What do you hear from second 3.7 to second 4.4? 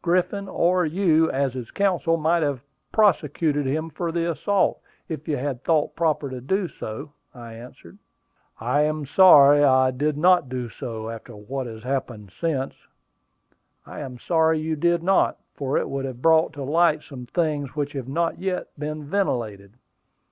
for the